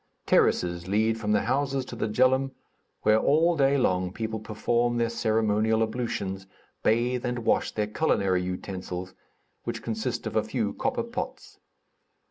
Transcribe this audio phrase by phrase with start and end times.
[0.25, 2.49] Terraces lead from the houses to the Djeloum,
[3.03, 6.47] where all day long people perform their ceremonial ablutions,
[6.81, 9.13] bathe and wash their culinary utensils,
[9.63, 11.59] which consist of a few copper pots.